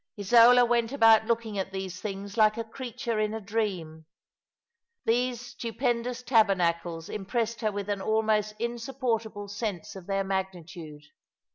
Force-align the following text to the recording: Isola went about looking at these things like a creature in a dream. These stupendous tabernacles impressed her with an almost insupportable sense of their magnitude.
Isola 0.19 0.65
went 0.65 0.91
about 0.91 1.27
looking 1.27 1.59
at 1.59 1.71
these 1.71 2.01
things 2.01 2.35
like 2.35 2.57
a 2.57 2.63
creature 2.63 3.19
in 3.19 3.35
a 3.35 3.39
dream. 3.39 4.05
These 5.05 5.39
stupendous 5.39 6.23
tabernacles 6.23 7.07
impressed 7.07 7.61
her 7.61 7.71
with 7.71 7.87
an 7.87 8.01
almost 8.01 8.55
insupportable 8.57 9.47
sense 9.47 9.95
of 9.95 10.07
their 10.07 10.23
magnitude. 10.23 11.03